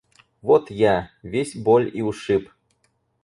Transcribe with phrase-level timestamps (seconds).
[0.41, 2.49] Вот– я, весь боль и ушиб.